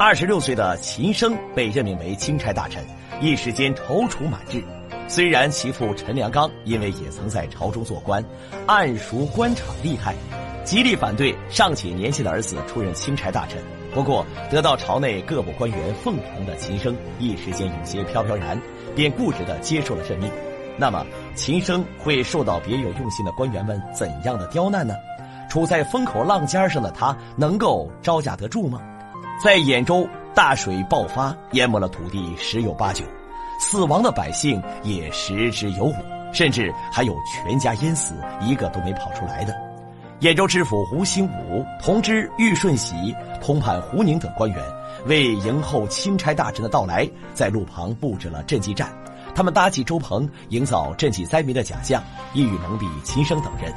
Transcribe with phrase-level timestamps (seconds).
[0.00, 2.80] 二十六岁的秦升被任命为钦差大臣，
[3.20, 4.62] 一时间踌躇满志。
[5.08, 8.24] 虽然其父陈良刚因为也曾在朝中做官，
[8.68, 10.14] 暗熟官场厉害，
[10.64, 13.60] 极力反对尚且年轻的儿子出任钦差大臣。
[13.92, 18.56] 不过，得到朝内各部官员奉承的秦升，一时间有些飘飘然，
[18.94, 20.30] 便固执地接受了任命。
[20.76, 21.04] 那么，
[21.34, 24.94] 秦升会受到别有用心的官员们怎样的刁难呢？
[25.50, 28.80] 处在风口浪尖上的他，能够招架得住吗？
[29.42, 33.04] 在兖州，大水爆发，淹没了土地十有八九，
[33.60, 35.94] 死亡的百姓也十之有五，
[36.32, 39.54] 甚至还有全家淹死，一个都没跑出来的。
[40.20, 44.58] 兖州知府胡兴武同知玉顺喜、通判胡宁等官员，
[45.06, 48.92] 为迎候钦差大臣的到来，在路旁布置了赈济站。
[49.32, 53.72] 他们搭起周棚，营造赈济灾民的假象，意欲蒙蔽秦升等人。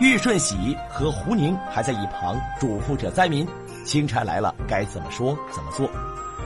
[0.00, 3.46] 玉顺喜和胡宁还在一旁嘱咐着灾民：
[3.86, 5.88] 钦差来了，该怎么说怎么做。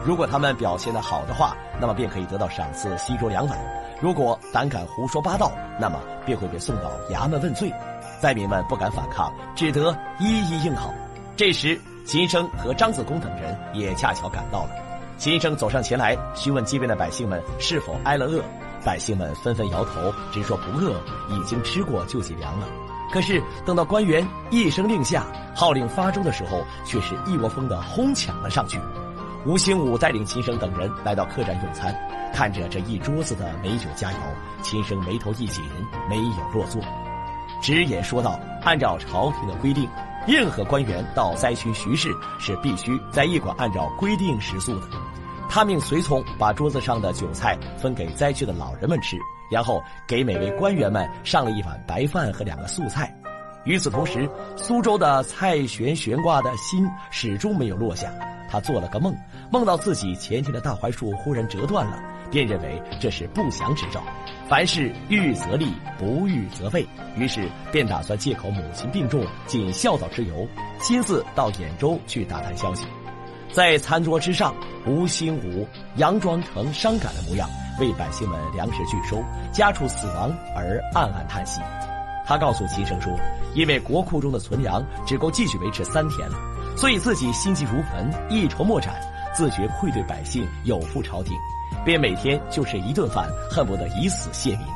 [0.05, 3.57] 如果他们表现得好的话，那么便可以得到赏赐西粥两碗；
[4.03, 7.73] 如果胆敢胡说八道，那么便会被送到衙门问罪。
[8.21, 10.93] 灾民们不敢反抗，只得一一应好。
[11.35, 14.71] 这时，秦升和张子公等人也恰巧赶到了。
[15.17, 18.43] 秦升走上前来，询问街边的百姓们是否挨了饿。
[18.85, 22.67] 百姓们纷纷摇头，直说不饿，已经吃过救济粮了。
[23.11, 28.79] 可是等到官员一声令下，号令发出的时候，却是一窝蜂的哄抢了上去。
[29.47, 31.95] 吴兴武带领秦升等人来到客栈用餐，
[32.35, 34.15] 看着这一桌子的美酒佳肴，
[34.63, 35.65] 秦升眉头一紧，
[36.09, 36.83] 没有落座。
[37.63, 39.89] 直言说道：“按照朝廷的规定，
[40.27, 44.87] 任何官员到灾区巡视是必须在驿馆按照规定食宿的。
[45.49, 49.17] 他命随从把桌子上的酒菜分给灾区的老人们吃，
[49.51, 53.15] 然后给每位官员们上了一碗白饭和两个素菜。
[53.65, 58.13] 与此同时，苏州的蔡玄悬挂的心始终没有落下。
[58.51, 59.15] 他做了个梦，
[59.51, 64.03] 梦到自己前庭的大槐树忽然折断了。”便认为这是不祥之兆，
[64.51, 66.87] 凡事预则立，不预则废。
[67.17, 70.47] 于是便打算借口母亲病重，尽孝道之由，
[70.79, 72.87] 亲自到兖州去打探消息。
[73.51, 74.55] 在餐桌之上，
[74.87, 77.49] 吴兴武佯装成伤感的模样，
[77.81, 79.23] 为百姓们粮食拒收，
[79.53, 81.61] 家畜死亡而暗暗叹息。
[82.27, 83.13] 他告诉齐生说
[83.55, 86.37] ：“因为国库中的存粮只够继续维持三天了，
[86.77, 88.95] 所以自己心急如焚，一筹莫展，
[89.35, 91.35] 自觉愧对百姓，有负朝廷。”
[91.85, 94.67] 便每天就吃一顿饭，恨不得以死谢民。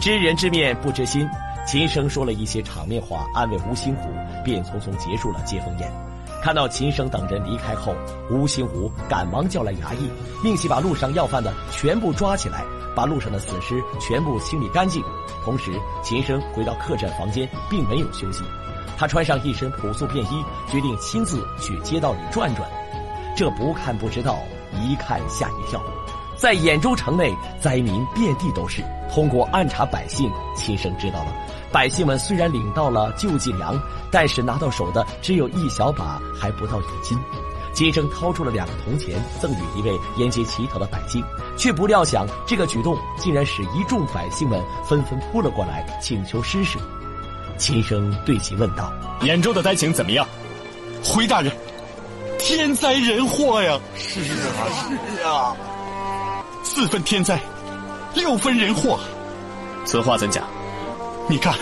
[0.00, 1.28] 知人知面不知心，
[1.66, 4.10] 秦升说了一些场面话安慰吴兴虎，
[4.44, 6.13] 便匆匆结束了接风宴。
[6.44, 7.94] 看到秦升等人离开后，
[8.28, 10.10] 吴兴武赶忙叫来衙役，
[10.42, 12.62] 命其把路上要饭的全部抓起来，
[12.94, 15.02] 把路上的死尸全部清理干净。
[15.42, 15.72] 同时，
[16.02, 18.44] 秦升回到客栈房间，并没有休息。
[18.98, 22.68] 他穿上一身朴素便衣，决定亲自去街道里转转。
[23.34, 24.36] 这不看不知道，
[24.82, 25.82] 一看吓一跳。
[26.44, 28.84] 在兖州城内，灾民遍地都是。
[29.10, 31.32] 通过暗查百姓，亲生知道了，
[31.72, 33.80] 百姓们虽然领到了救济粮，
[34.12, 37.18] 但是拿到手的只有一小把，还不到一斤。
[37.72, 41.24] 金生掏出了两个铜钱，赠予一位沿街乞讨的百姓，
[41.56, 46.78] 却不料想这个举动竟然使一众百姓们纷纷扑了过来，请求施舍。
[47.56, 48.92] 秦生对其问道
[49.24, 50.28] ：“兖州的灾情怎么样？”
[51.02, 51.50] 回大人，
[52.38, 53.80] 天灾人祸呀！
[53.96, 54.68] 是啊，
[55.16, 55.56] 是啊。
[56.64, 57.38] 四分天灾，
[58.14, 58.98] 六分人祸。
[59.84, 60.42] 此话怎讲？
[61.28, 61.54] 你看，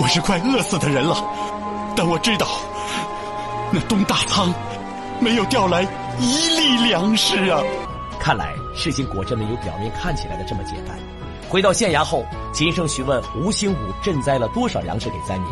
[0.00, 1.24] 我是快饿死的人了，
[1.96, 2.48] 但我知道，
[3.70, 4.52] 那东大仓
[5.20, 5.84] 没有调来
[6.18, 7.62] 一粒粮食啊。
[8.18, 10.98] 看来事情果真没有表面看起来的这么简单。
[11.48, 15.48] 回到县衙后，秦升询问吴兴武赈灾了多少粮食给灾民。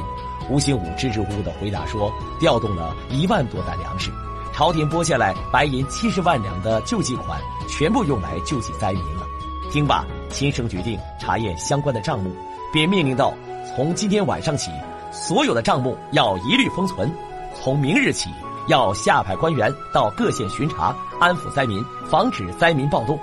[0.50, 4.10] 吴兴武支支吾吾的回答说，调动了一万多担粮食。
[4.56, 9.26] 朝廷拨下来白银七十万两的救济款，全部用来救济灾民了。
[9.70, 12.34] 听罢，秦升决定查验相关的账目，
[12.72, 13.34] 便命令道
[13.68, 14.70] ：“从今天晚上起，
[15.12, 17.06] 所有的账目要一律封存；
[17.54, 18.30] 从明日起，
[18.66, 23.18] 要下派官员到各县巡查，安抚灾民，防止灾民暴动。”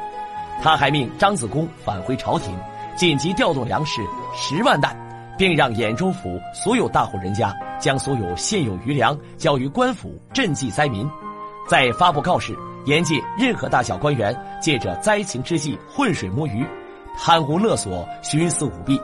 [0.62, 2.56] 他还命张子公返回朝廷，
[2.95, 4.03] 紧急调动粮食
[4.36, 4.95] 十万担，
[5.36, 11.09] 并让兖州府所有大户人家将所有现有余粮交于官府赈济灾民。
[11.68, 16.65] 再发布告示，严禁任何大小官员借着灾情之际浑水摸鱼、
[17.18, 19.00] 贪污勒索、徇私舞弊。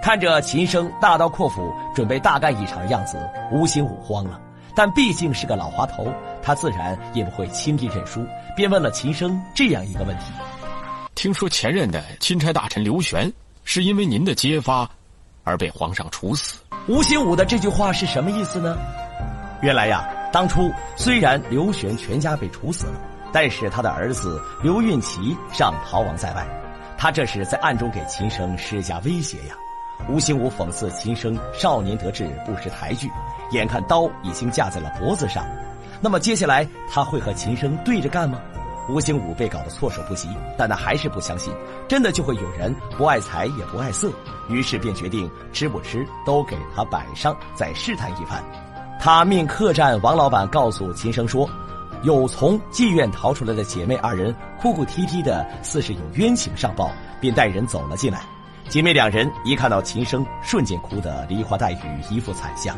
[0.00, 3.18] 看着秦升大刀阔斧准备大干一场的样子，
[3.52, 4.40] 吴兴武慌了。
[4.74, 6.06] 但毕竟是个老滑头，
[6.40, 8.24] 他自然也不会轻易认输，
[8.54, 10.32] 便问了秦升这样一个问题
[11.16, 13.30] ：“听说前任的钦差大臣刘玄
[13.64, 14.88] 是因为您的揭发
[15.42, 18.78] 而被皇上处死？”吴兴武的这句话是什么意思呢？
[19.62, 20.08] 原来呀。
[20.32, 23.00] 当初虽然刘玄全家被处死了，
[23.32, 26.46] 但是他的儿子刘运奇尚逃亡在外，
[26.98, 29.54] 他这是在暗中给秦升施加威胁呀。
[30.08, 33.10] 吴兴武讽刺秦升少年得志不识抬举，
[33.50, 35.44] 眼看刀已经架在了脖子上，
[36.00, 38.38] 那么接下来他会和秦升对着干吗？
[38.88, 41.52] 吴兴武被搞得措手不及，但他还是不相信，
[41.88, 44.10] 真的就会有人不爱财也不爱色，
[44.48, 48.42] 于是便决定吃不吃都给他摆上，再试探一番。
[49.10, 51.48] 他命客栈王老板告诉秦升说，
[52.02, 58.20] 有从妓院逃出来的姐妹二人哭哭啼啼的，似是有冤情上报，便带人走了进来。
[58.68, 62.76] 姐妹两人一看到秦升，瞬间哭得梨花带雨，一副惨相，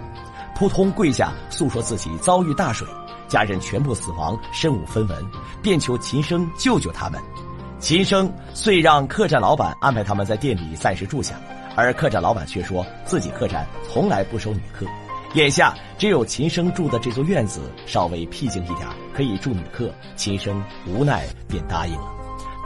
[0.54, 2.86] 扑通跪下诉说自己遭遇大水。
[3.26, 5.26] 家人全部死亡，身无分文，
[5.60, 7.20] 便求秦升救救他们。
[7.80, 11.34] 秦升遂让客栈老板安排他们在店里暂时住下，
[11.74, 14.86] 而客栈老板却说自己客栈从来不收女客，
[15.34, 18.80] 眼下只有秦升住的这座院子稍微僻静一点，
[19.14, 19.88] 可以住女客。
[20.16, 22.12] 秦升无奈便答应了，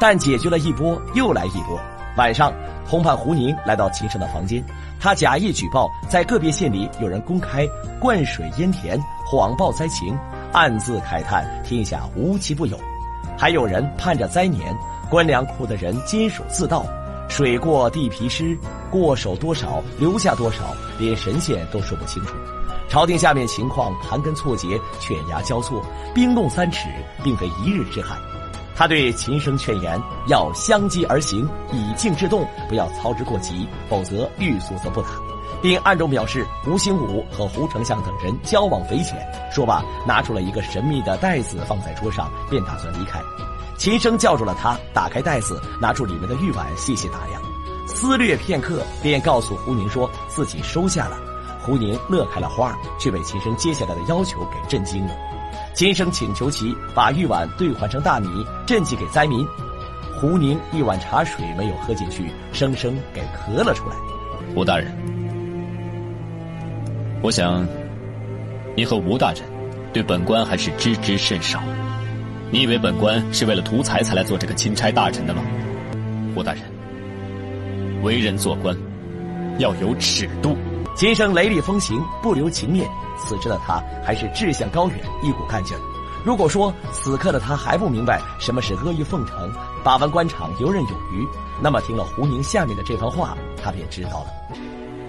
[0.01, 1.79] 但解决了一波，又来一波。
[2.17, 2.53] 晚上，
[2.89, 4.65] 通判胡宁来到秦升的房间，
[4.99, 7.67] 他假意举报在个别县里有人公开
[8.01, 10.17] 灌水淹田，谎报灾情。
[10.53, 12.79] 暗自慨叹天下无奇不有，
[13.37, 14.73] 还有人盼着灾年，
[15.11, 16.87] 官粮库的人监守自盗，
[17.29, 18.57] 水过地皮湿，
[18.95, 22.37] 过手多少留下多少，连神仙都说不清楚。
[22.89, 25.83] 朝廷下面情况盘根错节，犬牙交错，
[26.15, 26.89] 冰冻三尺，
[27.25, 28.17] 并非一日之寒。
[28.77, 35.09] 他对秦升劝言，要相机而行，以静制动，不要操之过急，否则欲速则不达。
[35.61, 39.19] 并暗中表示吴兴武和胡丞相等人交往匪浅。
[39.53, 43.21] 说罢，拿出了一个神秘的袋子放在桌上，便打算离开。
[43.77, 47.43] 秦升叫住了他，打开袋子，拿出里面的玉碗，细细打量，
[47.95, 51.17] 思虑片刻，便告诉胡宁说自己收下了。
[51.63, 55.15] 胡宁乐开了花，却被秦升接下来的要求给震惊了。
[55.75, 58.29] 秦升请求其把玉碗兑换成大米，
[58.67, 59.47] 赈济给灾民。
[60.21, 63.97] 胡宁一碗茶水没有喝进去，生生给咳了出来。
[64.55, 64.93] 胡大人。
[67.23, 67.67] 我想，
[68.77, 69.43] 你和吴大人
[69.93, 71.63] 对本官还是知之甚少。
[72.51, 75.43] 你以为本官是为了图财才来做这个钦差大臣的吗？
[76.35, 76.63] 胡大人，
[78.05, 78.77] 为人做官
[79.59, 80.57] 要有尺度。
[80.95, 82.89] 今生雷厉风行，不留情面。
[83.19, 85.81] 此时的他还是志向高远，一股干劲儿。
[86.25, 89.51] 如果说此刻的他还不明白什么是阿谀奉承，
[89.83, 91.27] 把玩官场游刃有余，
[91.61, 94.27] 那么听了胡宁下面的这番话，他便知道了。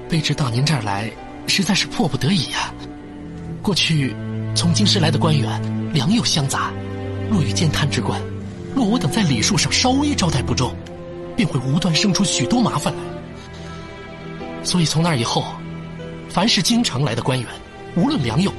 [0.10, 1.12] 卑职到您这儿来。
[1.48, 2.74] 实在是迫不得已呀！
[3.62, 4.16] 过去
[4.56, 6.74] 从京师来的官员良莠相杂，
[7.30, 8.20] 若遇监贪之官，
[8.74, 10.76] 若我等在礼数上稍微招待不周，
[11.36, 13.04] 便会无端生出许多麻烦来。
[14.64, 15.44] 所以从那以后，
[16.30, 17.48] 凡是京城来的官员，
[17.96, 18.52] 无论良莠，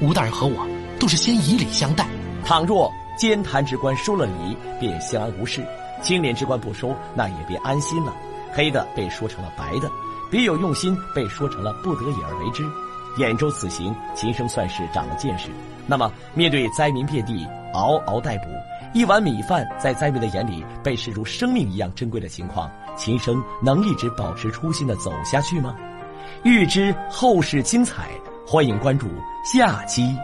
[0.00, 0.66] 吴大人和我
[0.98, 2.06] 都是先以礼相待。
[2.44, 5.62] 倘若监贪之官收了礼，便相安无事；
[6.02, 8.12] 清廉之官不收，那也别安心了。
[8.52, 9.90] 黑的被说成了白的。
[10.30, 12.64] 别有用心被说成了不得已而为之，
[13.16, 15.48] 兖州此行，秦升算是长了见识。
[15.86, 18.48] 那么，面对灾民遍地，嗷嗷待哺，
[18.92, 25.74] 一碗米饭在灾民的眼里被视如生命一样珍贵的情况，秦升能一直保持初心的走下去吗？
[26.42, 28.08] 欲知后事精彩，
[28.46, 29.06] 欢迎关注
[29.44, 30.16] 下期。